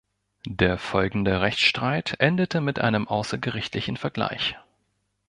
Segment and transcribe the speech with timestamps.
[0.47, 4.57] Der folgende Rechtsstreit endete mit einem außergerichtlichen Vergleich.